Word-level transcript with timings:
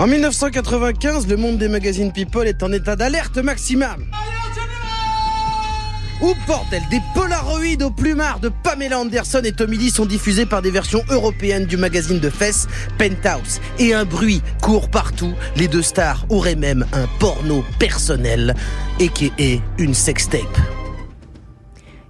En 0.00 0.08
1995, 0.08 1.28
le 1.28 1.36
monde 1.36 1.56
des 1.56 1.68
magazines 1.68 2.12
People 2.12 2.48
est 2.48 2.64
en 2.64 2.72
état 2.72 2.96
d'alerte 2.96 3.38
maximum. 3.38 4.06
Ou 6.20 6.34
bordel, 6.48 6.82
des 6.90 7.00
Polaroids 7.14 7.84
au 7.84 7.90
plumard 7.90 8.40
de 8.40 8.50
Pamela 8.64 8.98
Anderson 8.98 9.42
et 9.44 9.52
Tommy 9.52 9.76
Lee 9.76 9.90
sont 9.90 10.04
diffusés 10.04 10.46
par 10.46 10.62
des 10.62 10.72
versions 10.72 11.04
européennes 11.10 11.66
du 11.66 11.76
magazine 11.76 12.18
de 12.18 12.28
fesses 12.28 12.66
Penthouse. 12.98 13.60
Et 13.78 13.94
un 13.94 14.04
bruit 14.04 14.42
court 14.60 14.90
partout. 14.90 15.34
Les 15.54 15.68
deux 15.68 15.82
stars 15.82 16.26
auraient 16.28 16.56
même 16.56 16.84
un 16.92 17.06
porno 17.20 17.64
personnel, 17.78 18.56
et 18.98 19.08
qui 19.08 19.32
est 19.38 19.60
une 19.78 19.94
sextape. 19.94 20.58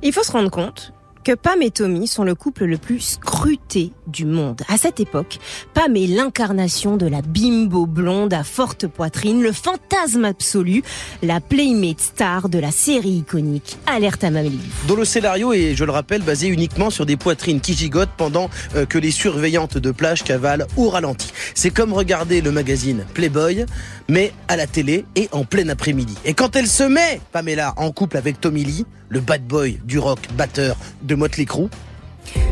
Il 0.02 0.12
faut 0.14 0.22
se 0.22 0.32
rendre 0.32 0.50
compte 0.50 0.94
que 1.24 1.32
Pam 1.32 1.62
et 1.62 1.70
Tommy 1.70 2.06
sont 2.06 2.22
le 2.22 2.34
couple 2.34 2.66
le 2.66 2.76
plus 2.76 3.00
scruté 3.00 3.92
du 4.06 4.26
monde. 4.26 4.60
À 4.68 4.76
cette 4.76 5.00
époque, 5.00 5.38
Pam 5.72 5.96
est 5.96 6.06
l'incarnation 6.06 6.98
de 6.98 7.06
la 7.06 7.22
bimbo 7.22 7.86
blonde 7.86 8.34
à 8.34 8.44
forte 8.44 8.86
poitrine, 8.86 9.42
le 9.42 9.52
fantasme 9.52 10.26
absolu, 10.26 10.82
la 11.22 11.40
playmate 11.40 12.00
star 12.00 12.50
de 12.50 12.58
la 12.58 12.70
série 12.70 13.18
iconique 13.18 13.78
Alerte 13.86 14.22
à 14.22 14.30
Mamie. 14.30 14.60
Dont 14.86 14.96
le 14.96 15.06
scénario 15.06 15.54
est, 15.54 15.74
je 15.74 15.84
le 15.84 15.92
rappelle, 15.92 16.22
basé 16.22 16.46
uniquement 16.48 16.90
sur 16.90 17.06
des 17.06 17.16
poitrines 17.16 17.62
qui 17.62 17.72
gigotent 17.72 18.14
pendant 18.16 18.50
euh, 18.76 18.84
que 18.84 18.98
les 18.98 19.10
surveillantes 19.10 19.78
de 19.78 19.90
plage 19.92 20.24
cavalent 20.24 20.66
au 20.76 20.90
ralenti. 20.90 21.32
C'est 21.54 21.70
comme 21.70 21.94
regarder 21.94 22.42
le 22.42 22.52
magazine 22.52 23.06
Playboy, 23.14 23.64
mais 24.08 24.32
à 24.48 24.56
la 24.56 24.66
télé 24.66 25.06
et 25.16 25.30
en 25.32 25.44
plein 25.44 25.70
après-midi. 25.70 26.14
Et 26.26 26.34
quand 26.34 26.54
elle 26.54 26.66
se 26.66 26.84
met, 26.84 27.20
Pamela, 27.32 27.72
en 27.78 27.90
couple 27.92 28.18
avec 28.18 28.40
Tommy 28.40 28.64
Lee, 28.64 28.84
le 29.08 29.20
bad 29.20 29.46
boy 29.46 29.78
du 29.84 29.98
rock 29.98 30.18
batteur 30.36 30.76
de 31.02 31.13
Motley 31.16 31.46
Crue, 31.46 31.70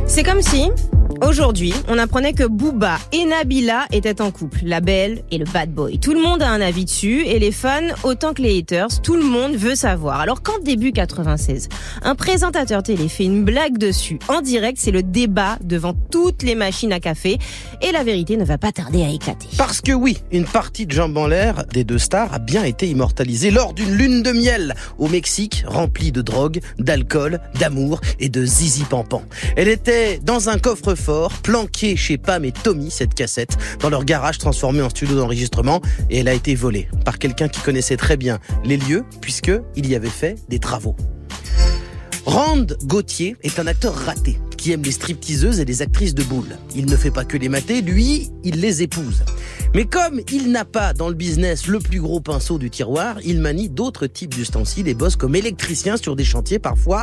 c'est 0.06 0.22
comme 0.22 0.42
si, 0.42 0.70
aujourd'hui, 1.26 1.72
on 1.88 1.98
apprenait 1.98 2.32
que 2.32 2.44
Booba 2.44 2.98
et 3.12 3.24
Nabila 3.24 3.86
étaient 3.92 4.20
en 4.20 4.30
couple, 4.30 4.60
la 4.64 4.80
belle 4.80 5.22
et 5.30 5.38
le 5.38 5.44
bad 5.44 5.72
boy. 5.72 5.98
Tout 5.98 6.12
le 6.12 6.20
monde 6.20 6.42
a 6.42 6.50
un 6.50 6.60
avis 6.60 6.84
dessus, 6.84 7.22
et 7.26 7.38
les 7.38 7.52
fans, 7.52 7.80
autant 8.02 8.34
que 8.34 8.42
les 8.42 8.58
haters, 8.58 9.00
tout 9.02 9.16
le 9.16 9.22
monde 9.22 9.54
veut 9.54 9.74
savoir. 9.74 10.20
Alors 10.20 10.42
quand 10.42 10.62
début 10.62 10.92
96, 10.92 11.68
un 12.02 12.14
présentateur 12.14 12.82
télé 12.82 13.08
fait 13.08 13.24
une 13.24 13.44
blague 13.44 13.78
dessus, 13.78 14.18
en 14.28 14.40
direct, 14.40 14.78
c'est 14.80 14.90
le 14.90 15.02
débat 15.02 15.58
devant 15.62 15.94
toutes 16.10 16.42
les 16.42 16.54
machines 16.54 16.92
à 16.92 17.00
café, 17.00 17.38
et 17.80 17.92
la 17.92 18.04
vérité 18.04 18.36
ne 18.36 18.44
va 18.44 18.58
pas 18.58 18.72
tarder 18.72 19.02
à 19.02 19.08
éclater. 19.08 19.48
Parce 19.56 19.80
que 19.80 19.92
oui, 19.92 20.18
une 20.30 20.44
partie 20.44 20.86
de 20.86 20.92
jambes 20.92 21.16
en 21.16 21.26
l'air 21.26 21.64
des 21.72 21.84
deux 21.84 21.98
stars 21.98 22.34
a 22.34 22.38
bien 22.38 22.64
été 22.64 22.88
immortalisée 22.88 23.50
lors 23.50 23.72
d'une 23.72 23.92
lune 23.92 24.22
de 24.22 24.32
miel 24.32 24.74
au 24.98 25.08
Mexique, 25.08 25.64
remplie 25.66 26.12
de 26.12 26.20
drogue, 26.20 26.60
d'alcool, 26.78 27.40
d'amour 27.58 28.00
et 28.20 28.28
de 28.28 28.44
zizi 28.44 28.84
pampan. 28.84 29.22
Elle 29.62 29.68
était 29.68 30.18
dans 30.18 30.48
un 30.48 30.58
coffre-fort, 30.58 31.30
planqué 31.34 31.94
chez 31.94 32.18
Pam 32.18 32.44
et 32.44 32.50
Tommy, 32.50 32.90
cette 32.90 33.14
cassette, 33.14 33.56
dans 33.78 33.90
leur 33.90 34.04
garage 34.04 34.38
transformé 34.38 34.82
en 34.82 34.90
studio 34.90 35.14
d'enregistrement, 35.14 35.80
et 36.10 36.18
elle 36.18 36.26
a 36.26 36.34
été 36.34 36.56
volée 36.56 36.88
par 37.04 37.20
quelqu'un 37.20 37.46
qui 37.46 37.60
connaissait 37.60 37.96
très 37.96 38.16
bien 38.16 38.40
les 38.64 38.76
lieux, 38.76 39.04
puisque 39.20 39.52
il 39.76 39.88
y 39.88 39.94
avait 39.94 40.08
fait 40.08 40.34
des 40.48 40.58
travaux. 40.58 40.96
Rand 42.26 42.66
Gauthier 42.86 43.36
est 43.44 43.60
un 43.60 43.68
acteur 43.68 43.94
raté 43.94 44.36
qui 44.56 44.72
aime 44.72 44.82
les 44.82 44.90
stripteaseuses 44.90 45.60
et 45.60 45.64
les 45.64 45.80
actrices 45.80 46.16
de 46.16 46.24
boules. 46.24 46.58
Il 46.74 46.86
ne 46.86 46.96
fait 46.96 47.12
pas 47.12 47.24
que 47.24 47.36
les 47.36 47.48
mater, 47.48 47.82
lui, 47.82 48.30
il 48.42 48.60
les 48.60 48.82
épouse. 48.82 49.22
Mais 49.76 49.84
comme 49.84 50.22
il 50.32 50.50
n'a 50.50 50.64
pas 50.64 50.92
dans 50.92 51.08
le 51.08 51.14
business 51.14 51.68
le 51.68 51.78
plus 51.78 52.00
gros 52.00 52.20
pinceau 52.20 52.58
du 52.58 52.68
tiroir, 52.68 53.18
il 53.24 53.38
manie 53.40 53.68
d'autres 53.68 54.08
types 54.08 54.34
d'ustensiles 54.34 54.88
et 54.88 54.94
bosse 54.94 55.14
comme 55.14 55.36
électricien 55.36 55.96
sur 55.96 56.16
des 56.16 56.24
chantiers 56.24 56.58
parfois 56.58 57.02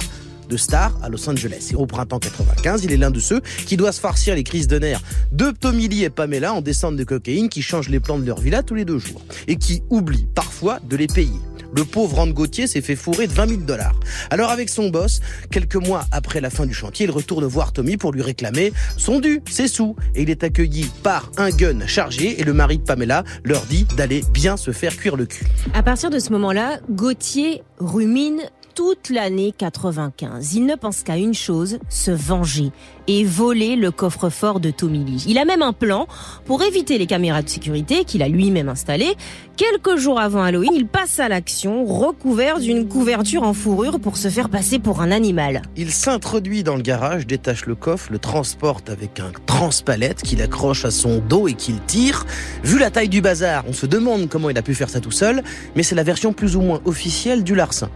de 0.49 0.57
star 0.57 0.97
à 1.01 1.09
Los 1.09 1.29
Angeles. 1.29 1.69
Et 1.71 1.75
au 1.75 1.85
printemps 1.85 2.19
95, 2.19 2.83
il 2.83 2.91
est 2.91 2.97
l'un 2.97 3.11
de 3.11 3.19
ceux 3.19 3.41
qui 3.65 3.77
doit 3.77 3.91
se 3.91 3.99
farcir 3.99 4.35
les 4.35 4.43
crises 4.43 4.67
de 4.67 4.79
nerfs 4.79 5.01
de 5.31 5.51
Tommy 5.51 5.87
Lee 5.87 6.03
et 6.03 6.09
Pamela 6.09 6.53
en 6.53 6.61
descente 6.61 6.95
de 6.95 7.03
cocaïne 7.03 7.49
qui 7.49 7.61
changent 7.61 7.89
les 7.89 7.99
plans 7.99 8.19
de 8.19 8.25
leur 8.25 8.39
villa 8.39 8.63
tous 8.63 8.75
les 8.75 8.85
deux 8.85 8.97
jours 8.97 9.21
et 9.47 9.55
qui 9.55 9.83
oublient 9.89 10.27
parfois 10.33 10.79
de 10.87 10.97
les 10.97 11.07
payer. 11.07 11.39
Le 11.75 11.85
pauvre 11.85 12.17
Rand 12.17 12.27
Gauthier 12.27 12.67
s'est 12.67 12.81
fait 12.81 12.95
fourrer 12.95 13.27
de 13.27 13.33
20 13.33 13.47
000 13.47 13.61
dollars. 13.61 13.99
Alors 14.31 14.49
avec 14.49 14.69
son 14.69 14.89
boss, 14.89 15.21
quelques 15.51 15.75
mois 15.75 16.05
après 16.11 16.41
la 16.41 16.49
fin 16.49 16.65
du 16.65 16.73
chantier, 16.73 17.05
il 17.05 17.11
retourne 17.11 17.45
voir 17.45 17.73
Tommy 17.73 17.97
pour 17.97 18.11
lui 18.11 18.21
réclamer 18.21 18.73
son 18.97 19.19
dû, 19.19 19.41
ses 19.47 19.67
sous. 19.67 19.95
Et 20.15 20.23
il 20.23 20.29
est 20.29 20.43
accueilli 20.43 20.89
par 21.03 21.31
un 21.37 21.49
gun 21.51 21.85
chargé 21.85 22.41
et 22.41 22.43
le 22.43 22.53
mari 22.53 22.79
de 22.79 22.83
Pamela 22.83 23.23
leur 23.43 23.61
dit 23.65 23.85
d'aller 23.95 24.23
bien 24.33 24.57
se 24.57 24.71
faire 24.71 24.97
cuire 24.97 25.15
le 25.15 25.25
cul. 25.25 25.45
À 25.73 25.83
partir 25.83 26.09
de 26.09 26.17
ce 26.17 26.31
moment-là, 26.31 26.79
Gauthier 26.89 27.61
rumine 27.79 28.41
toute 28.75 29.09
l'année 29.09 29.53
95. 29.57 30.53
Il 30.55 30.65
ne 30.65 30.75
pense 30.75 31.03
qu'à 31.03 31.17
une 31.17 31.33
chose, 31.33 31.79
se 31.89 32.11
venger 32.11 32.71
et 33.09 33.23
voler 33.23 33.75
le 33.75 33.89
coffre-fort 33.89 34.59
de 34.59 34.69
Tommy 34.69 35.03
Lee. 35.03 35.25
Il 35.27 35.39
a 35.39 35.45
même 35.45 35.63
un 35.63 35.73
plan 35.73 36.07
pour 36.45 36.61
éviter 36.61 36.99
les 36.99 37.07
caméras 37.07 37.41
de 37.41 37.49
sécurité 37.49 38.05
qu'il 38.05 38.21
a 38.21 38.27
lui-même 38.27 38.69
installées. 38.69 39.15
Quelques 39.57 39.97
jours 39.97 40.19
avant 40.19 40.43
Halloween, 40.43 40.73
il 40.75 40.85
passe 40.85 41.19
à 41.19 41.27
l'action, 41.27 41.85
recouvert 41.85 42.59
d'une 42.59 42.87
couverture 42.87 43.41
en 43.41 43.53
fourrure 43.53 43.99
pour 43.99 44.15
se 44.15 44.29
faire 44.29 44.47
passer 44.47 44.77
pour 44.77 45.01
un 45.01 45.09
animal. 45.09 45.63
Il 45.75 45.91
s'introduit 45.91 46.61
dans 46.61 46.75
le 46.75 46.83
garage, 46.83 47.25
détache 47.25 47.65
le 47.65 47.73
coffre, 47.73 48.11
le 48.11 48.19
transporte 48.19 48.91
avec 48.91 49.19
un 49.19 49.31
transpalette 49.47 50.21
qu'il 50.21 50.43
accroche 50.43 50.85
à 50.85 50.91
son 50.91 51.17
dos 51.17 51.47
et 51.47 51.55
qu'il 51.55 51.81
tire. 51.81 52.27
Vu 52.63 52.77
la 52.77 52.91
taille 52.91 53.09
du 53.09 53.21
bazar, 53.21 53.63
on 53.67 53.73
se 53.73 53.87
demande 53.87 54.29
comment 54.29 54.51
il 54.51 54.57
a 54.57 54.61
pu 54.61 54.75
faire 54.75 54.89
ça 54.89 54.99
tout 54.99 55.09
seul, 55.09 55.43
mais 55.75 55.81
c'est 55.81 55.95
la 55.95 56.03
version 56.03 56.31
plus 56.31 56.55
ou 56.55 56.61
moins 56.61 56.79
officielle 56.85 57.43
du 57.43 57.55
larcin. 57.55 57.89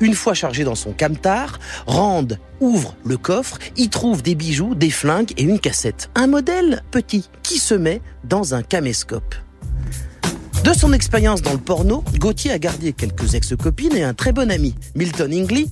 Une 0.00 0.14
fois 0.14 0.34
chargé 0.34 0.64
dans 0.64 0.74
son 0.74 0.92
camtar, 0.92 1.60
Rand 1.86 2.26
ouvre 2.60 2.96
le 3.04 3.16
coffre, 3.16 3.58
y 3.76 3.88
trouve 3.88 4.22
des 4.22 4.34
des 4.76 4.90
flingues 4.90 5.32
et 5.36 5.42
une 5.42 5.58
cassette. 5.58 6.08
Un 6.14 6.26
modèle 6.26 6.82
petit 6.90 7.28
qui 7.42 7.58
se 7.58 7.74
met 7.74 8.00
dans 8.24 8.54
un 8.54 8.62
caméscope. 8.62 9.34
De 10.64 10.72
son 10.72 10.92
expérience 10.92 11.42
dans 11.42 11.52
le 11.52 11.58
porno, 11.58 12.02
Gauthier 12.18 12.50
a 12.50 12.58
gardé 12.58 12.94
quelques 12.94 13.34
ex-copines 13.34 13.94
et 13.94 14.02
un 14.02 14.14
très 14.14 14.32
bon 14.32 14.50
ami, 14.50 14.74
Milton 14.94 15.32
Ingley, 15.32 15.66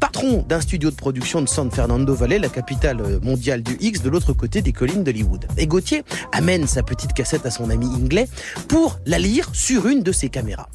patron 0.00 0.44
d'un 0.48 0.60
studio 0.60 0.90
de 0.90 0.96
production 0.96 1.40
de 1.40 1.48
San 1.48 1.70
Fernando 1.70 2.14
Valley, 2.14 2.40
la 2.40 2.48
capitale 2.48 3.20
mondiale 3.22 3.62
du 3.62 3.76
X, 3.80 4.02
de 4.02 4.10
l'autre 4.10 4.32
côté 4.32 4.60
des 4.60 4.72
collines 4.72 5.04
d'Hollywood. 5.04 5.46
Et 5.56 5.68
Gauthier 5.68 6.04
amène 6.32 6.66
sa 6.66 6.82
petite 6.82 7.12
cassette 7.12 7.46
à 7.46 7.50
son 7.50 7.70
ami 7.70 7.86
Ingley 7.86 8.28
pour 8.66 8.98
la 9.06 9.20
lire 9.20 9.50
sur 9.52 9.86
une 9.86 10.02
de 10.02 10.12
ses 10.12 10.30
caméras. 10.30 10.68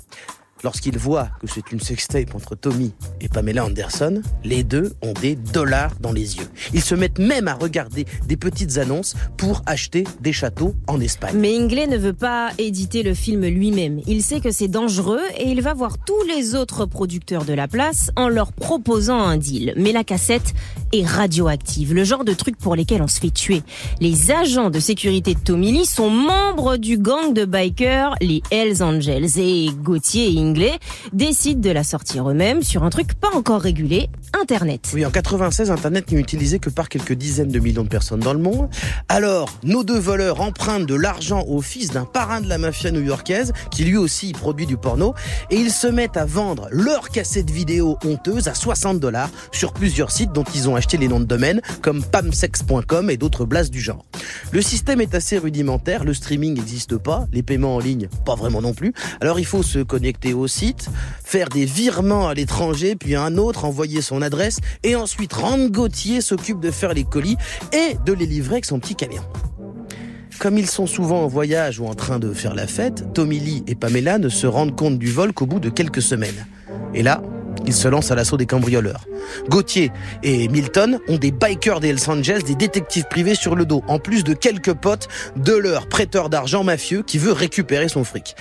Lorsqu'il 0.63 0.97
voit 0.97 1.29
que 1.41 1.47
c'est 1.47 1.71
une 1.71 1.79
sextape 1.79 2.35
entre 2.35 2.55
Tommy 2.55 2.93
et 3.19 3.29
Pamela 3.29 3.65
Anderson, 3.65 4.21
les 4.43 4.63
deux 4.63 4.93
ont 5.01 5.13
des 5.13 5.35
dollars 5.35 5.93
dans 5.99 6.11
les 6.11 6.37
yeux. 6.37 6.47
Ils 6.73 6.83
se 6.83 6.93
mettent 6.93 7.19
même 7.19 7.47
à 7.47 7.55
regarder 7.55 8.05
des 8.27 8.37
petites 8.37 8.77
annonces 8.77 9.15
pour 9.37 9.63
acheter 9.65 10.03
des 10.19 10.33
châteaux 10.33 10.75
en 10.87 10.99
Espagne. 10.99 11.35
Mais 11.35 11.57
Ingley 11.57 11.87
ne 11.87 11.97
veut 11.97 12.13
pas 12.13 12.51
éditer 12.59 13.01
le 13.01 13.15
film 13.15 13.45
lui-même. 13.45 14.01
Il 14.05 14.21
sait 14.21 14.39
que 14.39 14.51
c'est 14.51 14.67
dangereux 14.67 15.23
et 15.37 15.49
il 15.49 15.61
va 15.61 15.73
voir 15.73 15.97
tous 16.05 16.23
les 16.23 16.53
autres 16.53 16.85
producteurs 16.85 17.45
de 17.45 17.53
la 17.53 17.67
place 17.67 18.11
en 18.15 18.29
leur 18.29 18.53
proposant 18.53 19.19
un 19.19 19.37
deal. 19.37 19.73
Mais 19.77 19.91
la 19.91 20.03
cassette 20.03 20.53
est 20.93 21.05
radioactive, 21.05 21.93
le 21.93 22.03
genre 22.03 22.25
de 22.25 22.33
truc 22.33 22.57
pour 22.57 22.75
lesquels 22.75 23.01
on 23.01 23.07
se 23.07 23.19
fait 23.19 23.31
tuer. 23.31 23.63
Les 23.99 24.31
agents 24.31 24.69
de 24.69 24.79
sécurité 24.79 25.33
de 25.33 25.39
Tommy 25.39 25.71
Lee 25.71 25.85
sont 25.85 26.09
membres 26.09 26.77
du 26.77 26.97
gang 26.97 27.33
de 27.33 27.45
bikers, 27.45 28.15
les 28.21 28.43
Hells 28.51 28.83
Angels, 28.83 29.39
et 29.39 29.69
Gauthier 29.81 30.27
et 30.27 30.33
Décident 31.13 31.61
de 31.61 31.69
la 31.69 31.83
sortir 31.83 32.29
eux-mêmes 32.29 32.61
sur 32.61 32.83
un 32.83 32.89
truc 32.89 33.13
pas 33.13 33.29
encore 33.35 33.61
régulé, 33.61 34.09
Internet. 34.39 34.89
Oui, 34.93 35.05
en 35.05 35.11
96, 35.11 35.71
Internet 35.71 36.11
n'est 36.11 36.19
utilisé 36.19 36.59
que 36.59 36.69
par 36.69 36.89
quelques 36.89 37.13
dizaines 37.13 37.51
de 37.51 37.59
millions 37.59 37.83
de 37.83 37.89
personnes 37.89 38.19
dans 38.19 38.33
le 38.33 38.39
monde. 38.39 38.69
Alors, 39.07 39.49
nos 39.63 39.83
deux 39.83 39.99
voleurs 39.99 40.41
empruntent 40.41 40.85
de 40.85 40.95
l'argent 40.95 41.43
au 41.47 41.61
fils 41.61 41.91
d'un 41.91 42.05
parrain 42.05 42.41
de 42.41 42.49
la 42.49 42.57
mafia 42.57 42.91
new-yorkaise, 42.91 43.53
qui 43.71 43.83
lui 43.83 43.97
aussi 43.97 44.33
produit 44.33 44.65
du 44.65 44.77
porno, 44.77 45.13
et 45.49 45.55
ils 45.55 45.71
se 45.71 45.87
mettent 45.87 46.17
à 46.17 46.25
vendre 46.25 46.67
leurs 46.71 47.09
cassettes 47.09 47.51
vidéo 47.51 47.97
honteuses 48.03 48.47
à 48.47 48.53
60 48.53 48.99
dollars 48.99 49.29
sur 49.51 49.73
plusieurs 49.73 50.11
sites 50.11 50.33
dont 50.33 50.45
ils 50.55 50.69
ont 50.69 50.75
acheté 50.75 50.97
les 50.97 51.07
noms 51.07 51.19
de 51.19 51.25
domaine, 51.25 51.61
comme 51.81 52.03
pamsex.com 52.03 53.09
et 53.09 53.17
d'autres 53.17 53.45
blases 53.45 53.71
du 53.71 53.79
genre. 53.79 54.05
Le 54.51 54.61
système 54.61 55.01
est 55.01 55.15
assez 55.15 55.37
rudimentaire, 55.37 56.03
le 56.03 56.13
streaming 56.13 56.55
n'existe 56.55 56.97
pas, 56.97 57.25
les 57.31 57.43
paiements 57.43 57.75
en 57.75 57.79
ligne, 57.79 58.07
pas 58.25 58.35
vraiment 58.35 58.61
non 58.61 58.73
plus. 58.73 58.93
Alors 59.19 59.39
il 59.39 59.45
faut 59.45 59.63
se 59.63 59.79
connecter 59.79 60.33
au 60.33 60.40
site, 60.47 60.89
faire 61.23 61.49
des 61.49 61.65
virements 61.65 62.27
à 62.27 62.33
l'étranger, 62.33 62.95
puis 62.95 63.15
à 63.15 63.23
un 63.23 63.37
autre, 63.37 63.65
envoyer 63.65 64.01
son 64.01 64.21
adresse, 64.21 64.59
et 64.83 64.95
ensuite 64.95 65.33
Rand 65.33 65.67
Gauthier 65.67 66.21
s'occupe 66.21 66.59
de 66.59 66.71
faire 66.71 66.93
les 66.93 67.03
colis 67.03 67.37
et 67.73 67.97
de 68.05 68.13
les 68.13 68.25
livrer 68.25 68.55
avec 68.55 68.65
son 68.65 68.79
petit 68.79 68.95
camion. 68.95 69.23
Comme 70.39 70.57
ils 70.57 70.67
sont 70.67 70.87
souvent 70.87 71.23
en 71.23 71.27
voyage 71.27 71.79
ou 71.79 71.85
en 71.85 71.93
train 71.93 72.17
de 72.17 72.33
faire 72.33 72.55
la 72.55 72.65
fête, 72.65 73.13
Tommy 73.13 73.39
Lee 73.39 73.63
et 73.67 73.75
Pamela 73.75 74.17
ne 74.17 74.27
se 74.27 74.47
rendent 74.47 74.75
compte 74.75 74.97
du 74.97 75.11
vol 75.11 75.33
qu'au 75.33 75.45
bout 75.45 75.59
de 75.59 75.69
quelques 75.69 76.01
semaines. 76.01 76.47
Et 76.95 77.03
là, 77.03 77.21
ils 77.67 77.73
se 77.73 77.87
lancent 77.87 78.11
à 78.11 78.15
l'assaut 78.15 78.37
des 78.37 78.45
cambrioleurs. 78.45 79.05
Gauthier 79.49 79.91
et 80.23 80.47
Milton 80.47 80.99
ont 81.07 81.17
des 81.17 81.31
bikers 81.31 81.79
des 81.79 81.89
Hells 81.89 82.09
Angels, 82.09 82.43
des 82.43 82.55
détectives 82.55 83.05
privés 83.09 83.35
sur 83.35 83.55
le 83.55 83.65
dos, 83.65 83.83
en 83.87 83.99
plus 83.99 84.23
de 84.23 84.33
quelques 84.33 84.73
potes 84.73 85.07
de 85.35 85.53
leur 85.53 85.87
prêteur 85.87 86.29
d'argent 86.29 86.63
mafieux 86.63 87.03
qui 87.03 87.17
veut 87.17 87.33
récupérer 87.33 87.87
son 87.87 88.03
fric. 88.03 88.35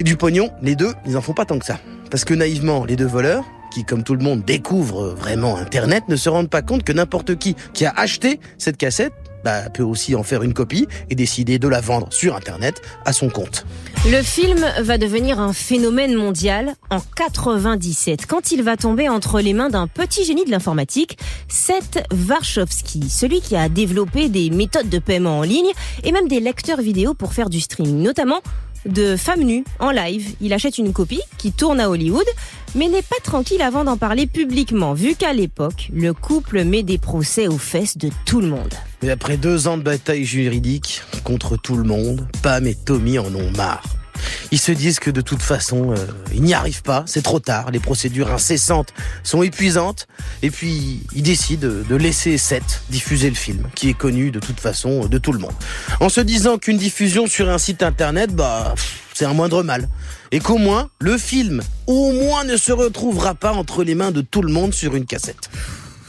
Et 0.00 0.04
du 0.04 0.16
pognon, 0.16 0.50
les 0.62 0.74
deux, 0.74 0.92
ils 1.06 1.16
en 1.16 1.20
font 1.20 1.34
pas 1.34 1.44
tant 1.44 1.58
que 1.58 1.66
ça. 1.66 1.78
Parce 2.10 2.24
que 2.24 2.34
naïvement, 2.34 2.84
les 2.84 2.96
deux 2.96 3.06
voleurs, 3.06 3.44
qui 3.70 3.84
comme 3.84 4.02
tout 4.02 4.14
le 4.14 4.22
monde 4.22 4.44
découvrent 4.44 5.14
vraiment 5.14 5.56
Internet, 5.56 6.04
ne 6.08 6.16
se 6.16 6.28
rendent 6.28 6.50
pas 6.50 6.62
compte 6.62 6.84
que 6.84 6.92
n'importe 6.92 7.36
qui 7.36 7.56
qui 7.72 7.84
a 7.84 7.92
acheté 7.96 8.40
cette 8.58 8.76
cassette 8.76 9.12
bah, 9.44 9.68
peut 9.68 9.82
aussi 9.82 10.14
en 10.14 10.22
faire 10.22 10.42
une 10.42 10.54
copie 10.54 10.88
et 11.10 11.14
décider 11.14 11.58
de 11.58 11.68
la 11.68 11.80
vendre 11.80 12.06
sur 12.10 12.34
Internet 12.34 12.80
à 13.04 13.12
son 13.12 13.28
compte. 13.28 13.66
Le 14.10 14.22
film 14.22 14.64
va 14.80 14.96
devenir 14.96 15.38
un 15.38 15.52
phénomène 15.52 16.14
mondial 16.14 16.74
en 16.90 17.00
97 17.16 18.26
quand 18.26 18.52
il 18.52 18.62
va 18.62 18.76
tomber 18.76 19.08
entre 19.08 19.40
les 19.40 19.52
mains 19.52 19.70
d'un 19.70 19.86
petit 19.86 20.24
génie 20.24 20.44
de 20.44 20.50
l'informatique, 20.50 21.18
Seth 21.48 22.02
Warshawski, 22.28 23.08
celui 23.10 23.40
qui 23.40 23.54
a 23.56 23.68
développé 23.68 24.28
des 24.28 24.50
méthodes 24.50 24.88
de 24.88 24.98
paiement 24.98 25.38
en 25.38 25.42
ligne 25.42 25.70
et 26.04 26.12
même 26.12 26.28
des 26.28 26.40
lecteurs 26.40 26.80
vidéo 26.80 27.14
pour 27.14 27.32
faire 27.32 27.50
du 27.50 27.60
streaming, 27.60 28.02
notamment 28.02 28.40
de 28.86 29.16
femmes 29.16 29.42
nues 29.42 29.64
en 29.78 29.90
live. 29.90 30.34
Il 30.40 30.52
achète 30.52 30.78
une 30.78 30.92
copie 30.92 31.20
qui 31.38 31.52
tourne 31.52 31.80
à 31.80 31.88
Hollywood, 31.88 32.26
mais 32.74 32.88
n'est 32.88 33.02
pas 33.02 33.16
tranquille 33.22 33.62
avant 33.62 33.84
d'en 33.84 33.96
parler 33.96 34.26
publiquement, 34.26 34.94
vu 34.94 35.14
qu'à 35.14 35.32
l'époque, 35.32 35.90
le 35.92 36.12
couple 36.12 36.64
met 36.64 36.82
des 36.82 36.98
procès 36.98 37.48
aux 37.48 37.58
fesses 37.58 37.96
de 37.98 38.10
tout 38.24 38.40
le 38.40 38.48
monde. 38.48 38.74
Et 39.02 39.10
après 39.10 39.36
deux 39.36 39.68
ans 39.68 39.76
de 39.76 39.82
bataille 39.82 40.24
juridique 40.24 41.02
contre 41.24 41.56
tout 41.56 41.76
le 41.76 41.84
monde, 41.84 42.26
Pam 42.42 42.66
et 42.66 42.74
Tommy 42.74 43.18
en 43.18 43.34
ont 43.34 43.50
marre. 43.56 44.03
Ils 44.50 44.58
se 44.58 44.72
disent 44.72 44.98
que 44.98 45.10
de 45.10 45.20
toute 45.20 45.42
façon, 45.42 45.92
euh, 45.92 45.96
ils 46.32 46.42
n'y 46.42 46.54
arrivent 46.54 46.82
pas, 46.82 47.04
c'est 47.06 47.22
trop 47.22 47.40
tard, 47.40 47.70
les 47.70 47.80
procédures 47.80 48.32
incessantes 48.32 48.92
sont 49.22 49.42
épuisantes, 49.42 50.06
et 50.42 50.50
puis 50.50 51.02
ils 51.14 51.22
décident 51.22 51.68
de 51.88 51.96
laisser 51.96 52.38
Seth 52.38 52.82
diffuser 52.90 53.28
le 53.28 53.36
film, 53.36 53.68
qui 53.74 53.90
est 53.90 53.94
connu 53.94 54.30
de 54.30 54.40
toute 54.40 54.60
façon 54.60 55.06
de 55.06 55.18
tout 55.18 55.32
le 55.32 55.38
monde. 55.38 55.54
En 56.00 56.08
se 56.08 56.20
disant 56.20 56.58
qu'une 56.58 56.78
diffusion 56.78 57.26
sur 57.26 57.48
un 57.48 57.58
site 57.58 57.82
internet, 57.82 58.34
bah, 58.34 58.74
c'est 59.14 59.24
un 59.24 59.32
moindre 59.32 59.62
mal. 59.62 59.88
Et 60.32 60.40
qu'au 60.40 60.58
moins, 60.58 60.90
le 60.98 61.16
film, 61.16 61.62
au 61.86 62.12
moins, 62.12 62.44
ne 62.44 62.56
se 62.56 62.72
retrouvera 62.72 63.34
pas 63.34 63.52
entre 63.52 63.84
les 63.84 63.94
mains 63.94 64.10
de 64.10 64.20
tout 64.20 64.42
le 64.42 64.52
monde 64.52 64.74
sur 64.74 64.96
une 64.96 65.06
cassette. 65.06 65.48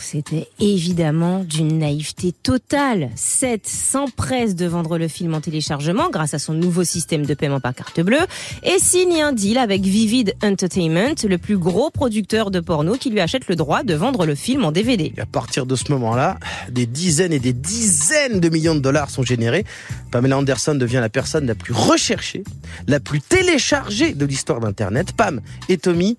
C'était 0.07 0.47
évidemment 0.59 1.43
d'une 1.43 1.79
naïveté 1.79 2.31
totale. 2.31 3.09
Seth 3.15 3.67
s'empresse 3.67 4.53
de 4.53 4.67
vendre 4.67 4.99
le 4.99 5.07
film 5.07 5.33
en 5.33 5.41
téléchargement 5.41 6.11
grâce 6.11 6.35
à 6.35 6.39
son 6.39 6.53
nouveau 6.53 6.83
système 6.83 7.25
de 7.25 7.33
paiement 7.33 7.59
par 7.59 7.73
carte 7.73 7.99
bleue 8.01 8.27
et 8.61 8.77
signe 8.77 9.23
un 9.23 9.33
deal 9.33 9.57
avec 9.57 9.81
Vivid 9.81 10.35
Entertainment, 10.43 11.15
le 11.27 11.37
plus 11.39 11.57
gros 11.57 11.89
producteur 11.89 12.51
de 12.51 12.59
porno 12.59 12.97
qui 12.97 13.09
lui 13.09 13.19
achète 13.19 13.47
le 13.47 13.55
droit 13.55 13.81
de 13.81 13.95
vendre 13.95 14.27
le 14.27 14.35
film 14.35 14.63
en 14.63 14.71
DVD. 14.71 15.11
À 15.17 15.25
partir 15.25 15.65
de 15.65 15.75
ce 15.75 15.91
moment-là, 15.93 16.37
des 16.69 16.85
dizaines 16.85 17.33
et 17.33 17.39
des 17.39 17.53
dizaines 17.53 18.39
de 18.39 18.49
millions 18.49 18.75
de 18.75 18.81
dollars 18.81 19.09
sont 19.09 19.23
générés. 19.23 19.65
Pamela 20.11 20.37
Anderson 20.37 20.75
devient 20.75 20.99
la 21.01 21.09
personne 21.09 21.47
la 21.47 21.55
plus 21.55 21.73
recherchée, 21.73 22.43
la 22.87 22.99
plus 22.99 23.21
téléchargée 23.21 24.13
de 24.13 24.25
l'histoire 24.25 24.59
d'Internet. 24.59 25.13
Pam 25.13 25.41
et 25.67 25.79
Tommy 25.79 26.15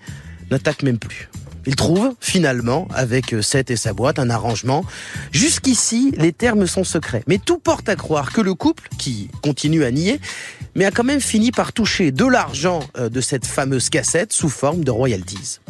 n'attaquent 0.51 0.83
même 0.83 0.99
plus. 0.99 1.31
Il 1.67 1.77
trouve 1.77 2.15
finalement, 2.21 2.87
avec 2.95 3.35
euh, 3.35 3.43
Seth 3.43 3.71
et 3.71 3.77
sa 3.77 3.93
boîte, 3.93 4.19
un 4.19 4.31
arrangement. 4.31 4.85
Jusqu'ici, 5.33 6.13
les 6.17 6.33
termes 6.33 6.67
sont 6.67 6.85
secrets. 6.85 7.23
Mais 7.27 7.39
tout 7.39 7.59
porte 7.59 7.89
à 7.89 7.97
croire 7.97 8.33
que 8.33 8.41
le 8.41 8.55
couple, 8.55 8.89
qui 8.99 9.29
continue 9.43 9.85
à 9.85 9.91
nier, 9.91 10.21
mais 10.75 10.85
a 10.85 10.91
quand 10.91 11.05
même 11.05 11.21
fini 11.21 11.51
par 11.51 11.73
toucher 11.73 12.13
de 12.13 12.25
l'argent 12.25 12.81
euh, 12.99 13.09
de 13.09 13.21
cette 13.21 13.47
fameuse 13.47 13.89
cassette 13.89 14.33
sous 14.33 14.49
forme 14.49 14.85
de 14.85 14.91
royalties. 14.91 15.61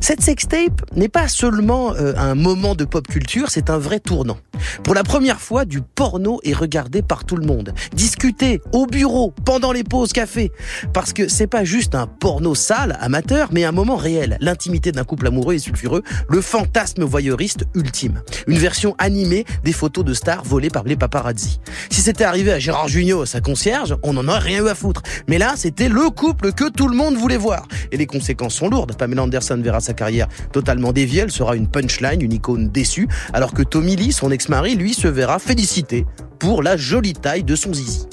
Cette 0.00 0.20
sextape 0.20 0.82
n'est 0.94 1.08
pas 1.08 1.26
seulement 1.26 1.92
euh, 1.94 2.12
un 2.16 2.34
moment 2.34 2.74
de 2.74 2.84
pop 2.84 3.06
culture, 3.06 3.50
c'est 3.50 3.70
un 3.70 3.78
vrai 3.78 3.98
tournant. 3.98 4.38
Pour 4.84 4.94
la 4.94 5.02
première 5.02 5.40
fois, 5.40 5.64
du 5.64 5.80
porno 5.80 6.40
est 6.44 6.52
regardé 6.52 7.02
par 7.02 7.24
tout 7.24 7.36
le 7.36 7.46
monde, 7.46 7.72
discuté 7.94 8.60
au 8.72 8.86
bureau, 8.86 9.32
pendant 9.44 9.72
les 9.72 9.84
pauses 9.84 10.12
café, 10.12 10.52
parce 10.92 11.12
que 11.12 11.28
c'est 11.28 11.46
pas 11.46 11.64
juste 11.64 11.94
un 11.94 12.06
porno 12.06 12.54
sale, 12.54 12.96
amateur, 13.00 13.48
mais 13.52 13.64
un 13.64 13.72
moment 13.72 13.96
réel, 13.96 14.36
l'intimité 14.40 14.92
d'un 14.92 15.04
couple 15.04 15.26
amoureux 15.26 15.54
et 15.54 15.58
sulfureux, 15.58 16.02
le 16.28 16.40
fantasme 16.40 17.02
voyeuriste 17.02 17.64
ultime, 17.74 18.22
une 18.46 18.58
version 18.58 18.94
animée 18.98 19.44
des 19.64 19.72
photos 19.72 20.04
de 20.04 20.14
stars 20.14 20.44
volées 20.44 20.70
par 20.70 20.84
les 20.84 20.96
paparazzi. 20.96 21.60
Si 21.90 22.00
c'était 22.00 22.24
arrivé 22.24 22.52
à 22.52 22.58
Gérard 22.58 22.88
Jugnot, 22.88 23.26
sa 23.26 23.40
concierge, 23.40 23.96
on 24.02 24.12
n'en 24.12 24.28
aurait 24.28 24.38
rien 24.40 24.64
eu 24.64 24.68
à 24.68 24.74
foutre. 24.74 25.02
Mais 25.28 25.38
là, 25.38 25.54
c'était 25.56 25.88
le 25.88 26.10
couple 26.10 26.52
que 26.52 26.68
tout 26.68 26.88
le 26.88 26.96
monde 26.96 27.16
voulait 27.16 27.36
voir. 27.36 27.66
Et 27.92 27.96
les 27.96 28.06
conséquences 28.06 28.54
sont 28.54 28.68
lourdes. 28.68 28.96
Pamela 28.96 29.22
Anderson 29.22 29.60
verra 29.62 29.80
sa 29.86 29.94
carrière 29.94 30.28
totalement 30.52 30.92
déviée, 30.92 31.22
elle 31.22 31.32
sera 31.32 31.56
une 31.56 31.68
punchline, 31.68 32.20
une 32.20 32.32
icône 32.32 32.68
déçue, 32.68 33.08
alors 33.32 33.54
que 33.54 33.62
Tommy 33.62 33.96
Lee, 33.96 34.12
son 34.12 34.30
ex-mari, 34.30 34.74
lui, 34.74 34.94
se 34.94 35.08
verra 35.08 35.38
félicité 35.38 36.04
pour 36.38 36.62
la 36.62 36.76
jolie 36.76 37.14
taille 37.14 37.44
de 37.44 37.56
son 37.56 37.72
zizi. 37.72 38.06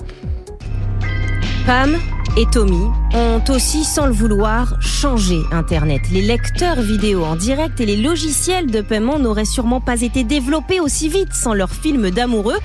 Pam 1.66 1.98
et 2.36 2.46
Tommy 2.52 2.88
ont 3.14 3.42
aussi, 3.50 3.84
sans 3.84 4.06
le 4.06 4.12
vouloir, 4.12 4.82
changé 4.82 5.40
Internet. 5.52 6.02
Les 6.12 6.22
lecteurs 6.22 6.82
vidéo 6.82 7.24
en 7.24 7.36
direct 7.36 7.80
et 7.80 7.86
les 7.86 7.98
logiciels 7.98 8.70
de 8.70 8.82
paiement 8.82 9.20
n'auraient 9.20 9.46
sûrement 9.46 9.82
pas 9.82 10.02
été 10.02 10.24
développés 10.24 10.80
aussi 10.80 11.10
vite 11.10 11.34
sans 11.34 11.54
leurs 11.54 11.72
films 11.72 12.10
d'amoureux. 12.10 12.58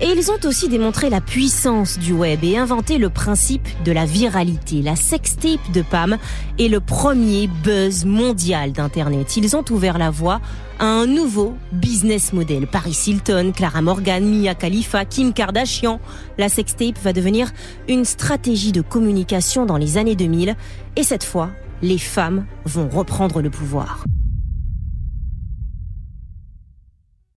Et 0.00 0.06
ils 0.08 0.30
ont 0.30 0.38
aussi 0.44 0.68
démontré 0.68 1.08
la 1.08 1.20
puissance 1.20 1.98
du 1.98 2.12
web 2.12 2.40
et 2.42 2.58
inventé 2.58 2.98
le 2.98 3.10
principe 3.10 3.68
de 3.84 3.92
la 3.92 4.04
viralité. 4.04 4.82
La 4.82 4.96
sextape 4.96 5.70
de 5.72 5.82
Pam 5.82 6.18
est 6.58 6.68
le 6.68 6.80
premier 6.80 7.46
buzz 7.46 8.04
mondial 8.04 8.72
d'Internet. 8.72 9.36
Ils 9.36 9.56
ont 9.56 9.64
ouvert 9.70 9.98
la 9.98 10.10
voie 10.10 10.40
à 10.80 10.86
un 10.86 11.06
nouveau 11.06 11.54
business 11.72 12.32
model. 12.32 12.66
Paris 12.66 12.98
Hilton, 13.06 13.52
Clara 13.54 13.82
Morgan, 13.82 14.24
Mia 14.24 14.54
Khalifa, 14.54 15.04
Kim 15.04 15.32
Kardashian. 15.32 16.00
La 16.38 16.48
sextape 16.48 16.98
va 16.98 17.12
devenir 17.12 17.52
une 17.88 18.04
stratégie 18.04 18.72
de 18.72 18.80
communication 18.80 19.64
dans 19.64 19.76
les 19.76 19.96
années 19.96 20.16
2000 20.16 20.56
et 20.96 21.02
cette 21.02 21.24
fois, 21.24 21.50
les 21.82 21.98
femmes 21.98 22.46
vont 22.64 22.88
reprendre 22.88 23.42
le 23.42 23.50
pouvoir. 23.50 24.04